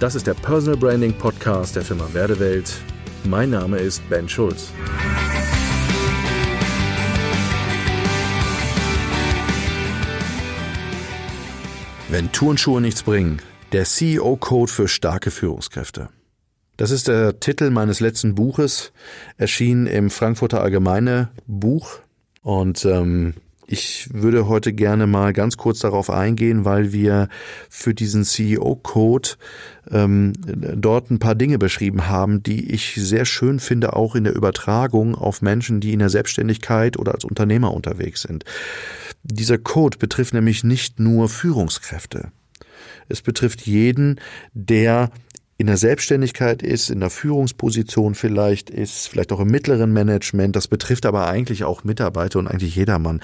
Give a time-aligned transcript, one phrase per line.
[0.00, 2.72] Das ist der Personal Branding Podcast der Firma Werdewelt.
[3.24, 4.70] Mein Name ist Ben Schulz.
[12.08, 13.42] Wenn Turnschuhe nichts bringen,
[13.72, 16.10] der CEO-Code für starke Führungskräfte.
[16.76, 18.92] Das ist der Titel meines letzten Buches,
[19.36, 21.98] erschien im Frankfurter Allgemeine Buch.
[22.42, 23.34] Und ähm,
[23.70, 27.28] ich würde heute gerne mal ganz kurz darauf eingehen, weil wir
[27.68, 29.30] für diesen CEO-Code
[29.90, 30.32] ähm,
[30.74, 35.14] dort ein paar Dinge beschrieben haben, die ich sehr schön finde, auch in der Übertragung
[35.14, 38.44] auf Menschen, die in der Selbstständigkeit oder als Unternehmer unterwegs sind.
[39.22, 42.32] Dieser Code betrifft nämlich nicht nur Führungskräfte.
[43.10, 44.18] Es betrifft jeden,
[44.54, 45.10] der
[45.60, 50.54] in der Selbstständigkeit ist, in der Führungsposition vielleicht ist, vielleicht auch im mittleren Management.
[50.54, 53.20] Das betrifft aber eigentlich auch Mitarbeiter und eigentlich jedermann.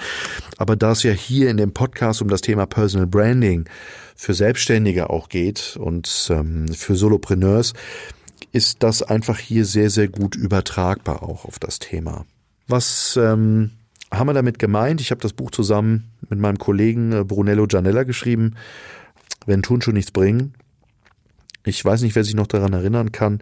[0.57, 3.69] Aber da es ja hier in dem Podcast um das Thema Personal Branding
[4.17, 7.73] für Selbstständige auch geht und ähm, für Solopreneurs,
[8.51, 12.25] ist das einfach hier sehr, sehr gut übertragbar auch auf das Thema.
[12.67, 13.71] Was ähm,
[14.11, 14.99] haben wir damit gemeint?
[14.99, 18.55] Ich habe das Buch zusammen mit meinem Kollegen äh, Brunello Gianella geschrieben.
[19.45, 20.53] Wenn tun schon nichts bringen.
[21.65, 23.41] Ich weiß nicht, wer sich noch daran erinnern kann.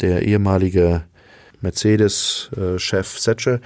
[0.00, 1.04] Der ehemalige
[1.60, 3.60] Mercedes-Chef Setsche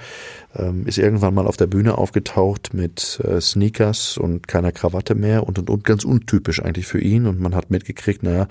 [0.55, 5.45] ähm, ist irgendwann mal auf der Bühne aufgetaucht mit äh, Sneakers und keiner Krawatte mehr
[5.45, 7.27] und, und, und ganz untypisch eigentlich für ihn.
[7.27, 8.47] Und man hat mitgekriegt, naja,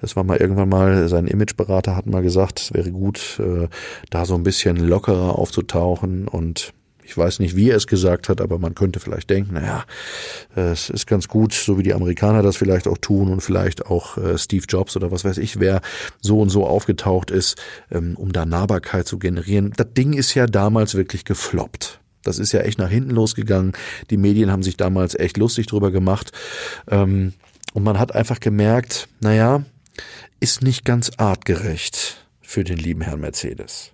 [0.00, 3.68] es war mal irgendwann mal, sein Imageberater hat mal gesagt, es wäre gut, äh,
[4.10, 6.72] da so ein bisschen lockerer aufzutauchen und
[7.04, 9.84] ich weiß nicht, wie er es gesagt hat, aber man könnte vielleicht denken, naja,
[10.54, 14.16] es ist ganz gut, so wie die Amerikaner das vielleicht auch tun und vielleicht auch
[14.16, 15.80] äh, Steve Jobs oder was weiß ich, wer
[16.20, 19.72] so und so aufgetaucht ist, ähm, um da Nahbarkeit zu generieren.
[19.76, 22.00] Das Ding ist ja damals wirklich gefloppt.
[22.22, 23.72] Das ist ja echt nach hinten losgegangen.
[24.10, 26.32] Die Medien haben sich damals echt lustig drüber gemacht.
[26.88, 27.34] Ähm,
[27.74, 29.64] und man hat einfach gemerkt, naja,
[30.40, 33.93] ist nicht ganz artgerecht für den lieben Herrn Mercedes.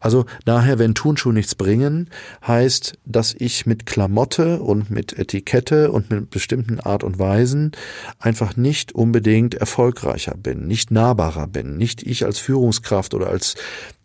[0.00, 2.08] Also daher, wenn Turnschuhe nichts bringen,
[2.46, 7.72] heißt, dass ich mit Klamotte und mit Etikette und mit bestimmten Art und Weisen
[8.18, 13.56] einfach nicht unbedingt erfolgreicher bin, nicht nahbarer bin, nicht ich als Führungskraft oder als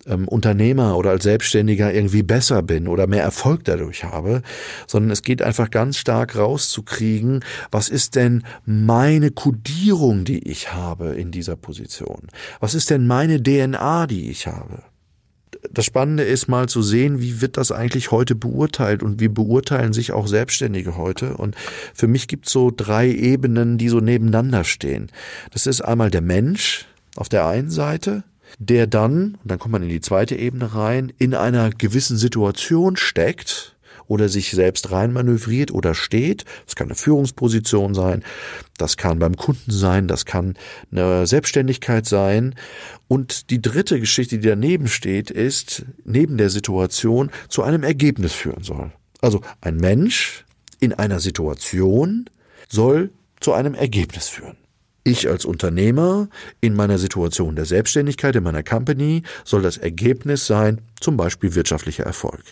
[0.05, 4.41] ähm, Unternehmer oder als Selbstständiger irgendwie besser bin oder mehr Erfolg dadurch habe,
[4.87, 11.15] sondern es geht einfach ganz stark rauszukriegen, was ist denn meine Kodierung, die ich habe
[11.15, 12.27] in dieser Position?
[12.59, 14.83] Was ist denn meine DNA, die ich habe?
[15.69, 19.93] Das Spannende ist mal zu sehen, wie wird das eigentlich heute beurteilt und wie beurteilen
[19.93, 21.37] sich auch Selbstständige heute.
[21.37, 21.55] Und
[21.93, 25.11] für mich gibt es so drei Ebenen, die so nebeneinander stehen.
[25.51, 28.23] Das ist einmal der Mensch auf der einen Seite,
[28.59, 32.97] der dann, und dann kommt man in die zweite Ebene rein, in einer gewissen Situation
[32.97, 33.75] steckt,
[34.11, 36.43] oder sich selbst reinmanövriert oder steht.
[36.65, 38.23] Das kann eine Führungsposition sein,
[38.77, 40.55] das kann beim Kunden sein, das kann
[40.91, 42.55] eine Selbstständigkeit sein.
[43.07, 48.63] Und die dritte Geschichte, die daneben steht, ist, neben der Situation zu einem Ergebnis führen
[48.63, 48.91] soll.
[49.21, 50.43] Also ein Mensch
[50.81, 52.29] in einer Situation
[52.67, 54.57] soll zu einem Ergebnis führen.
[55.03, 56.29] Ich als Unternehmer
[56.59, 62.03] in meiner Situation der Selbstständigkeit in meiner Company soll das Ergebnis sein, zum Beispiel wirtschaftlicher
[62.03, 62.43] Erfolg.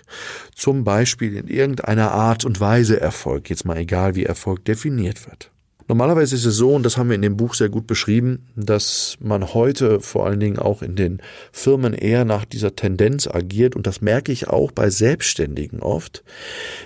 [0.56, 5.52] Zum Beispiel in irgendeiner Art und Weise Erfolg, jetzt mal egal wie Erfolg definiert wird.
[5.90, 9.18] Normalerweise ist es so, und das haben wir in dem Buch sehr gut beschrieben, dass
[9.20, 11.20] man heute vor allen Dingen auch in den
[11.52, 16.24] Firmen eher nach dieser Tendenz agiert, und das merke ich auch bei Selbstständigen oft,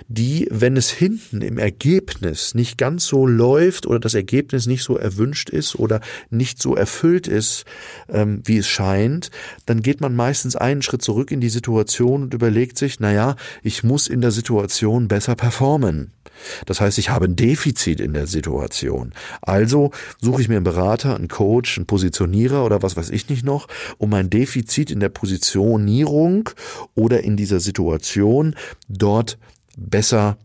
[0.08, 4.96] die, wenn es hinten im Ergebnis nicht ganz so läuft oder das Ergebnis nicht so
[4.96, 6.00] erwünscht ist oder
[6.30, 7.66] nicht so erfüllt ist,
[8.08, 9.30] ähm, wie es scheint,
[9.66, 13.84] dann geht man meistens einen Schritt zurück in die Situation und überlegt sich, naja, ich
[13.84, 16.10] muss in der Situation besser performen.
[16.66, 19.12] Das heißt, ich habe ein Defizit in der Situation.
[19.42, 19.90] Also
[20.20, 23.68] suche ich mir einen Berater, einen Coach, einen Positionierer oder was weiß ich nicht noch,
[23.98, 26.50] um mein Defizit in der Positionierung
[26.94, 28.54] oder in dieser Situation
[28.88, 29.38] dort
[29.76, 30.36] besser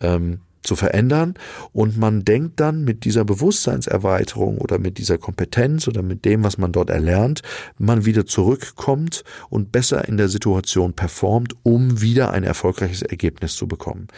[0.00, 1.34] ähm, zu verändern.
[1.72, 6.58] Und man denkt dann mit dieser Bewusstseinserweiterung oder mit dieser Kompetenz oder mit dem, was
[6.58, 7.42] man dort erlernt,
[7.78, 13.66] man wieder zurückkommt und besser in der Situation performt, um wieder ein erfolgreiches Ergebnis zu
[13.66, 14.08] bekommen.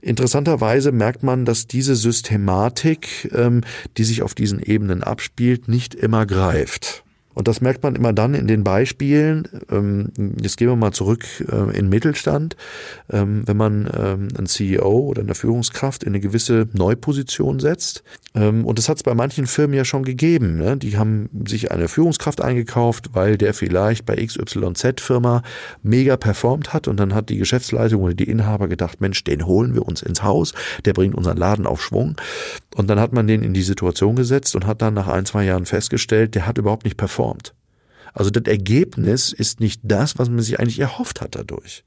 [0.00, 3.62] Interessanterweise merkt man, dass diese Systematik, ähm,
[3.96, 7.03] die sich auf diesen Ebenen abspielt, nicht immer greift.
[7.34, 9.48] Und das merkt man immer dann in den Beispielen.
[9.70, 10.10] Ähm,
[10.40, 12.56] jetzt gehen wir mal zurück äh, in Mittelstand.
[13.10, 18.02] Ähm, wenn man ähm, einen CEO oder eine Führungskraft in eine gewisse Neuposition setzt.
[18.36, 20.56] Und das hat es bei manchen Firmen ja schon gegeben.
[20.56, 20.76] Ne?
[20.76, 25.44] Die haben sich eine Führungskraft eingekauft, weil der vielleicht bei XYZ-Firma
[25.84, 26.88] mega performt hat.
[26.88, 30.24] Und dann hat die Geschäftsleitung oder die Inhaber gedacht, Mensch, den holen wir uns ins
[30.24, 30.52] Haus.
[30.84, 32.16] Der bringt unseren Laden auf Schwung.
[32.74, 35.44] Und dann hat man den in die Situation gesetzt und hat dann nach ein, zwei
[35.44, 37.23] Jahren festgestellt, der hat überhaupt nicht performt.
[38.14, 41.84] Also das Ergebnis ist nicht das, was man sich eigentlich erhofft hat dadurch.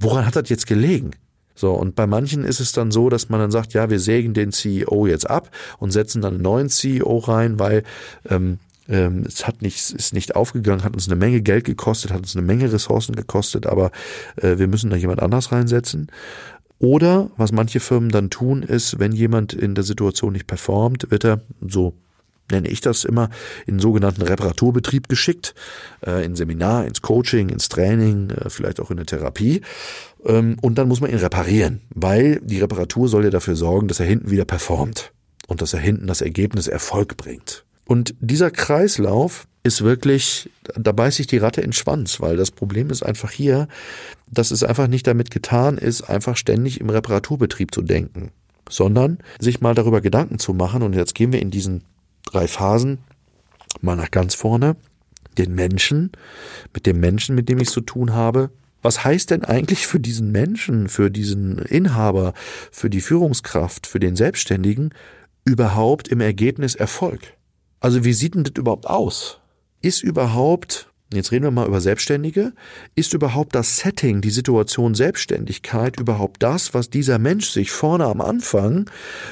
[0.00, 1.10] Woran hat das jetzt gelegen?
[1.54, 4.34] So, und bei manchen ist es dann so, dass man dann sagt, ja, wir sägen
[4.34, 7.82] den CEO jetzt ab und setzen dann einen neuen CEO rein, weil
[8.28, 12.20] ähm, ähm, es hat nicht, ist nicht aufgegangen, hat uns eine Menge Geld gekostet, hat
[12.20, 13.90] uns eine Menge Ressourcen gekostet, aber
[14.36, 16.08] äh, wir müssen da jemand anders reinsetzen.
[16.78, 21.24] Oder was manche Firmen dann tun, ist, wenn jemand in der Situation nicht performt, wird
[21.24, 21.94] er, so
[22.50, 23.30] nenne ich das immer,
[23.66, 25.54] in sogenannten Reparaturbetrieb geschickt,
[26.06, 29.62] äh, in Seminar, ins Coaching, ins Training, äh, vielleicht auch in der Therapie.
[30.24, 34.00] Ähm, und dann muss man ihn reparieren, weil die Reparatur soll ja dafür sorgen, dass
[34.00, 35.12] er hinten wieder performt
[35.46, 37.64] und dass er hinten das Ergebnis Erfolg bringt.
[37.86, 42.50] Und dieser Kreislauf ist wirklich, da beißt sich die Ratte in den Schwanz, weil das
[42.50, 43.68] Problem ist einfach hier,
[44.30, 48.30] dass es einfach nicht damit getan ist, einfach ständig im Reparaturbetrieb zu denken,
[48.68, 50.82] sondern sich mal darüber Gedanken zu machen.
[50.82, 51.84] Und jetzt gehen wir in diesen
[52.26, 52.98] drei Phasen
[53.80, 54.76] mal nach ganz vorne.
[55.38, 56.12] Den Menschen,
[56.72, 58.50] mit dem Menschen, mit dem ich zu tun habe.
[58.82, 62.34] Was heißt denn eigentlich für diesen Menschen, für diesen Inhaber,
[62.70, 64.94] für die Führungskraft, für den Selbstständigen
[65.44, 67.34] überhaupt im Ergebnis Erfolg?
[67.80, 69.40] Also wie sieht denn das überhaupt aus?
[69.82, 72.52] Ist überhaupt, jetzt reden wir mal über Selbstständige,
[72.94, 78.20] ist überhaupt das Setting, die Situation Selbstständigkeit überhaupt das, was dieser Mensch sich vorne am
[78.20, 78.90] Anfang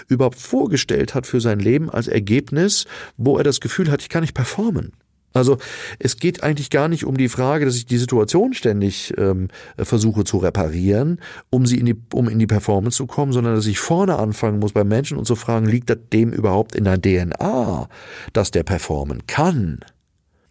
[0.09, 2.87] überhaupt vorgestellt hat für sein Leben als Ergebnis,
[3.17, 4.93] wo er das Gefühl hat, ich kann nicht performen?
[5.35, 5.59] Also
[5.99, 10.23] es geht eigentlich gar nicht um die Frage, dass ich die Situation ständig ähm, versuche
[10.23, 11.20] zu reparieren,
[11.50, 14.61] um sie in die, um in die Performance zu kommen, sondern dass ich vorne anfangen
[14.61, 17.88] muss beim Menschen und zu fragen, liegt das dem überhaupt in der DNA,
[18.32, 19.81] dass der performen kann?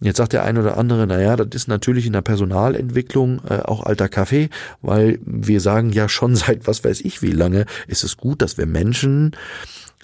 [0.03, 3.83] Jetzt sagt der eine oder andere, naja, das ist natürlich in der Personalentwicklung äh, auch
[3.83, 4.49] alter Kaffee,
[4.81, 8.57] weil wir sagen ja schon seit was weiß ich wie lange, ist es gut, dass
[8.57, 9.31] wir Menschen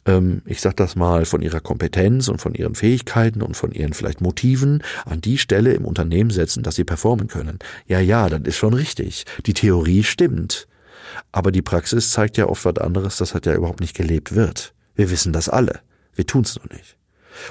[0.05, 3.91] ähm, ich sag das mal, von ihrer Kompetenz und von ihren Fähigkeiten und von ihren
[3.91, 7.59] vielleicht Motiven an die Stelle im Unternehmen setzen, dass sie performen können.
[7.85, 9.25] Ja, ja, das ist schon richtig.
[9.45, 10.67] Die Theorie stimmt.
[11.33, 14.73] Aber die Praxis zeigt ja oft was anderes, das hat ja überhaupt nicht gelebt wird.
[14.95, 15.81] Wir wissen das alle.
[16.15, 16.98] Wir tun's nur nicht.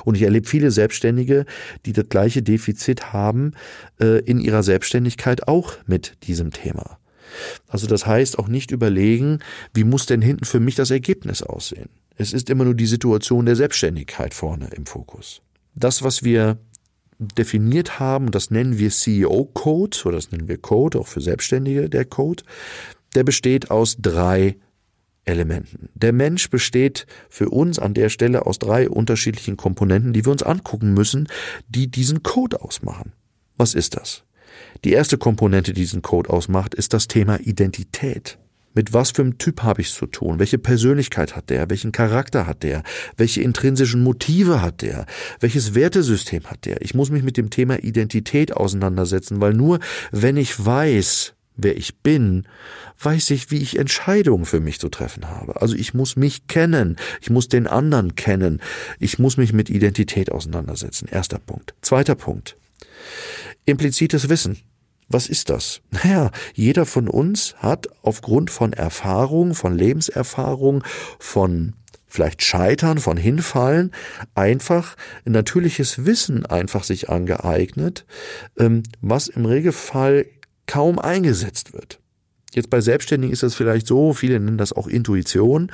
[0.04, 1.44] Und ich erlebe viele Selbstständige,
[1.86, 3.52] die das gleiche Defizit haben
[4.00, 6.98] äh, in ihrer Selbstständigkeit auch mit diesem Thema.
[7.68, 9.40] Also das heißt auch nicht überlegen,
[9.74, 11.90] wie muss denn hinten für mich das Ergebnis aussehen.
[12.16, 15.40] Es ist immer nur die Situation der Selbstständigkeit vorne im Fokus.
[15.74, 16.58] Das, was wir
[17.18, 22.04] definiert haben, das nennen wir CEO-Code oder das nennen wir Code, auch für Selbstständige der
[22.04, 22.44] Code,
[23.14, 24.56] der besteht aus drei
[25.28, 25.88] Elementen.
[25.94, 30.42] Der Mensch besteht für uns an der Stelle aus drei unterschiedlichen Komponenten, die wir uns
[30.42, 31.28] angucken müssen,
[31.68, 33.12] die diesen Code ausmachen.
[33.56, 34.24] Was ist das?
[34.84, 38.38] Die erste Komponente, die diesen Code ausmacht, ist das Thema Identität.
[38.74, 40.38] Mit was für einem Typ habe ich es zu tun?
[40.38, 41.68] Welche Persönlichkeit hat der?
[41.68, 42.82] Welchen Charakter hat der?
[43.16, 45.06] Welche intrinsischen Motive hat der?
[45.40, 46.80] Welches Wertesystem hat der?
[46.82, 49.80] Ich muss mich mit dem Thema Identität auseinandersetzen, weil nur
[50.12, 52.46] wenn ich weiß, wer ich bin,
[53.00, 55.60] weiß ich, wie ich Entscheidungen für mich zu treffen habe.
[55.60, 58.62] Also ich muss mich kennen, ich muss den anderen kennen,
[58.98, 61.08] ich muss mich mit Identität auseinandersetzen.
[61.08, 61.74] Erster Punkt.
[61.82, 62.56] Zweiter Punkt.
[63.66, 64.58] Implizites Wissen.
[65.08, 65.80] Was ist das?
[65.90, 70.84] Naja, jeder von uns hat aufgrund von Erfahrung, von Lebenserfahrung,
[71.18, 71.74] von
[72.06, 73.92] vielleicht Scheitern, von Hinfallen,
[74.34, 78.06] einfach ein natürliches Wissen einfach sich angeeignet,
[78.58, 80.26] ähm, was im Regelfall
[80.68, 81.98] kaum eingesetzt wird.
[82.54, 85.70] Jetzt bei Selbstständigen ist das vielleicht so, viele nennen das auch Intuition,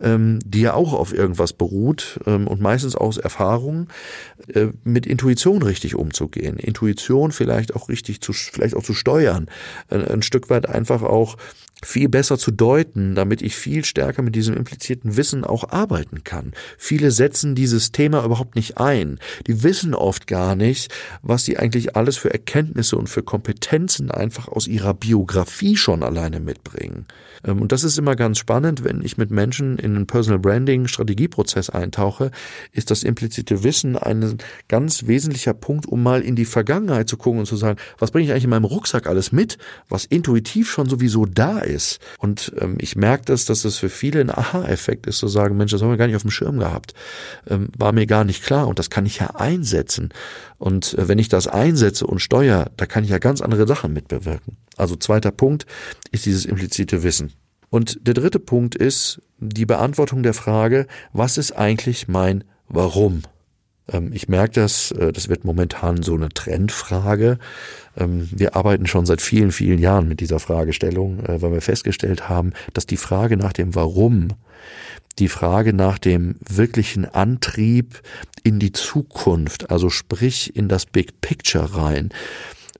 [0.00, 3.88] ähm, die ja auch auf irgendwas beruht ähm, und meistens aus Erfahrung,
[4.48, 6.56] äh, mit Intuition richtig umzugehen.
[6.56, 9.48] Intuition vielleicht auch richtig zu, vielleicht auch zu steuern,
[9.90, 11.36] äh, ein Stück weit einfach auch
[11.82, 16.52] viel besser zu deuten, damit ich viel stärker mit diesem implizierten Wissen auch arbeiten kann.
[16.78, 19.18] Viele setzen dieses Thema überhaupt nicht ein.
[19.46, 24.48] Die wissen oft gar nicht, was sie eigentlich alles für Erkenntnisse und für Kompetenzen einfach
[24.48, 27.06] aus ihrer Biografie schon alleine mitbringen.
[27.44, 30.88] Ähm, und das ist immer ganz spannend, wenn ich mit Menschen in einen Personal Branding
[30.88, 32.30] Strategieprozess eintauche,
[32.72, 34.38] ist das implizite Wissen ein
[34.68, 38.26] ganz wesentlicher Punkt, um mal in die Vergangenheit zu gucken und zu sagen, was bringe
[38.26, 41.73] ich eigentlich in meinem Rucksack alles mit, was intuitiv schon sowieso da ist.
[42.18, 45.72] Und ähm, ich merke das, dass das für viele ein Aha-Effekt ist, zu sagen, Mensch,
[45.72, 46.94] das haben wir gar nicht auf dem Schirm gehabt,
[47.48, 50.10] ähm, war mir gar nicht klar und das kann ich ja einsetzen.
[50.58, 53.92] Und äh, wenn ich das einsetze und steuere, da kann ich ja ganz andere Sachen
[53.92, 54.56] mitbewirken.
[54.76, 55.66] Also zweiter Punkt
[56.10, 57.32] ist dieses implizite Wissen.
[57.70, 63.22] Und der dritte Punkt ist die Beantwortung der Frage, was ist eigentlich mein Warum?
[63.88, 67.38] Ähm, ich merke das, äh, das wird momentan so eine Trendfrage.
[67.96, 72.28] Ähm, wir arbeiten schon seit vielen, vielen Jahren mit dieser Fragestellung, äh, weil wir festgestellt
[72.28, 74.28] haben, dass die Frage nach dem Warum
[75.18, 78.02] die Frage nach dem wirklichen Antrieb
[78.42, 82.10] in die Zukunft, also sprich in das Big Picture rein,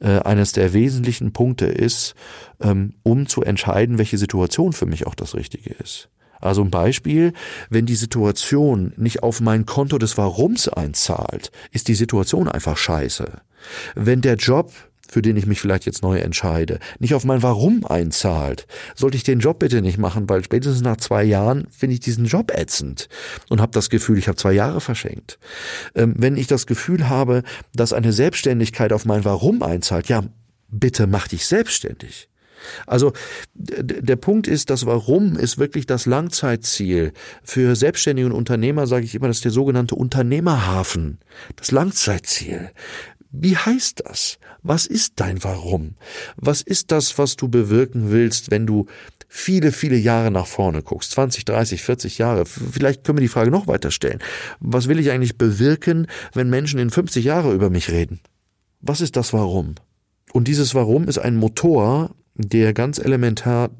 [0.00, 2.14] äh, eines der wesentlichen Punkte ist,
[2.60, 6.08] ähm, um zu entscheiden, welche Situation für mich auch das Richtige ist.
[6.40, 7.32] Also ein Beispiel,
[7.70, 13.40] wenn die Situation nicht auf mein Konto des Warums einzahlt, ist die Situation einfach scheiße.
[13.94, 14.72] Wenn der Job
[15.14, 18.66] für den ich mich vielleicht jetzt neu entscheide, nicht auf mein Warum einzahlt,
[18.96, 22.24] sollte ich den Job bitte nicht machen, weil spätestens nach zwei Jahren finde ich diesen
[22.24, 23.08] Job ätzend
[23.48, 25.38] und habe das Gefühl, ich habe zwei Jahre verschenkt.
[25.94, 27.44] Ähm, wenn ich das Gefühl habe,
[27.76, 30.24] dass eine Selbstständigkeit auf mein Warum einzahlt, ja,
[30.68, 32.28] bitte mach dich selbstständig.
[32.86, 33.12] Also
[33.54, 37.12] der Punkt ist, das Warum ist wirklich das Langzeitziel.
[37.42, 41.18] Für Selbstständige und Unternehmer sage ich immer, das ist der sogenannte Unternehmerhafen,
[41.56, 42.70] das Langzeitziel.
[43.36, 44.38] Wie heißt das?
[44.62, 45.96] Was ist dein Warum?
[46.36, 48.86] Was ist das, was du bewirken willst, wenn du
[49.28, 51.10] viele, viele Jahre nach vorne guckst?
[51.10, 52.46] 20, 30, 40 Jahre.
[52.46, 54.20] Vielleicht können wir die Frage noch weiter stellen.
[54.60, 58.20] Was will ich eigentlich bewirken, wenn Menschen in 50 Jahre über mich reden?
[58.80, 59.74] Was ist das Warum?
[60.32, 63.70] Und dieses Warum ist ein Motor, der ganz elementar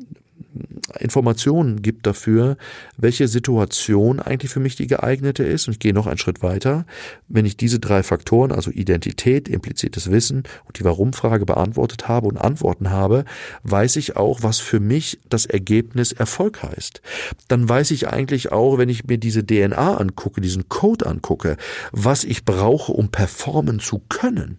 [0.98, 2.56] Informationen gibt dafür,
[2.96, 5.66] welche Situation eigentlich für mich die geeignete ist.
[5.66, 6.86] Und ich gehe noch einen Schritt weiter.
[7.28, 12.38] Wenn ich diese drei Faktoren, also Identität, implizites Wissen und die Warum-Frage beantwortet habe und
[12.38, 13.24] Antworten habe,
[13.62, 17.00] weiß ich auch, was für mich das Ergebnis Erfolg heißt.
[17.48, 21.56] Dann weiß ich eigentlich auch, wenn ich mir diese DNA angucke, diesen Code angucke,
[21.92, 24.58] was ich brauche, um performen zu können.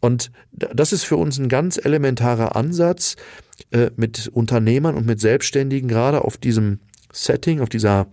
[0.00, 3.16] Und das ist für uns ein ganz elementarer Ansatz,
[3.70, 6.80] äh, mit Unternehmern und mit Selbstständigen gerade auf diesem
[7.12, 8.06] Setting, auf dieser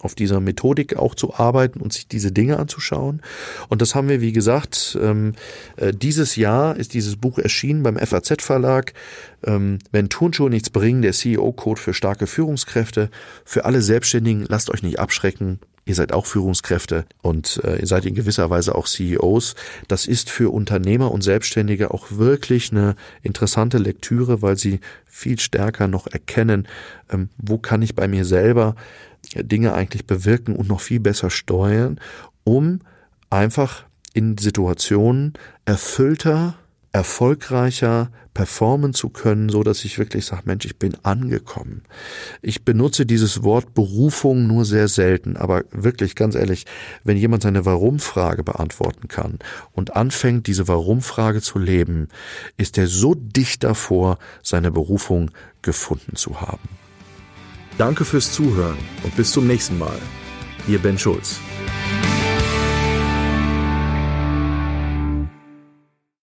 [0.00, 3.20] auf dieser Methodik auch zu arbeiten und sich diese Dinge anzuschauen.
[3.68, 5.34] Und das haben wir, wie gesagt, ähm,
[5.76, 8.94] äh, dieses Jahr ist dieses Buch erschienen beim FAZ Verlag.
[9.44, 13.10] Ähm, wenn Turnschuhe nichts bringen, der CEO-Code für starke Führungskräfte.
[13.44, 15.60] Für alle Selbstständigen, lasst euch nicht abschrecken.
[15.84, 19.56] Ihr seid auch Führungskräfte und äh, ihr seid in gewisser Weise auch CEOs.
[19.88, 25.88] Das ist für Unternehmer und Selbstständige auch wirklich eine interessante Lektüre, weil sie viel stärker
[25.88, 26.68] noch erkennen,
[27.10, 28.76] ähm, wo kann ich bei mir selber
[29.34, 31.98] äh, Dinge eigentlich bewirken und noch viel besser steuern,
[32.44, 32.80] um
[33.28, 33.84] einfach
[34.14, 35.32] in Situationen
[35.64, 36.54] erfüllter
[36.92, 41.82] erfolgreicher performen zu können, so dass ich wirklich sage, Mensch, ich bin angekommen.
[42.40, 46.66] Ich benutze dieses Wort Berufung nur sehr selten, aber wirklich ganz ehrlich,
[47.04, 49.38] wenn jemand seine Warum-Frage beantworten kann
[49.72, 52.08] und anfängt, diese Warum-Frage zu leben,
[52.56, 55.30] ist er so dicht davor, seine Berufung
[55.62, 56.68] gefunden zu haben.
[57.78, 59.98] Danke fürs Zuhören und bis zum nächsten Mal.
[60.68, 61.40] Ihr Ben Schulz.